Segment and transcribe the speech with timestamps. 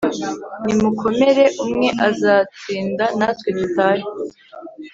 [0.65, 4.05] nimukomere umwe aztsinda natwe dutahe